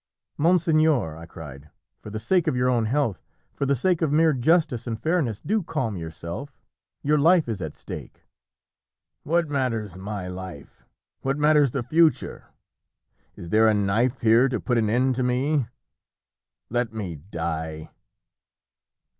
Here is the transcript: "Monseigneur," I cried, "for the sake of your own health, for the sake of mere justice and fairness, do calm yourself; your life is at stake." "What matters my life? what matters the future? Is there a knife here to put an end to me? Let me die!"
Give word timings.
"Monseigneur," 0.35 1.15
I 1.15 1.27
cried, 1.27 1.69
"for 1.99 2.09
the 2.09 2.17
sake 2.17 2.47
of 2.47 2.55
your 2.55 2.69
own 2.71 2.85
health, 2.87 3.21
for 3.53 3.67
the 3.67 3.75
sake 3.75 4.01
of 4.01 4.11
mere 4.11 4.33
justice 4.33 4.87
and 4.87 4.99
fairness, 4.99 5.41
do 5.41 5.61
calm 5.61 5.95
yourself; 5.95 6.57
your 7.03 7.19
life 7.19 7.47
is 7.47 7.61
at 7.61 7.77
stake." 7.77 8.23
"What 9.21 9.47
matters 9.47 9.95
my 9.99 10.27
life? 10.27 10.87
what 11.21 11.37
matters 11.37 11.69
the 11.69 11.83
future? 11.83 12.45
Is 13.35 13.49
there 13.51 13.67
a 13.67 13.75
knife 13.75 14.21
here 14.21 14.49
to 14.49 14.59
put 14.59 14.79
an 14.79 14.89
end 14.89 15.13
to 15.17 15.21
me? 15.23 15.67
Let 16.71 16.91
me 16.91 17.17
die!" 17.17 17.91